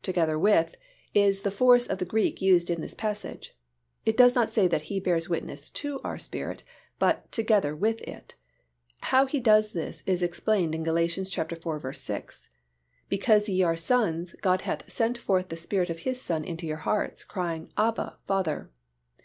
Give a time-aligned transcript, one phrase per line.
[0.00, 0.76] "Together with"
[1.12, 3.56] is the force of the Greek used in this passage.
[4.06, 6.62] It does not say that He bears witness to our spirit
[7.00, 8.36] but "together with" it.
[9.00, 11.10] How He does this is explained in Gal iv.
[11.26, 12.50] 6,
[13.08, 16.76] "Because ye are sons, God hath sent forth the Spirit of His Son into your
[16.86, 18.70] hearts, crying, Abba, Father."